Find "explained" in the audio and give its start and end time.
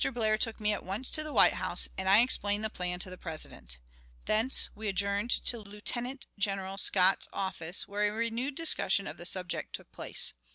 2.21-2.63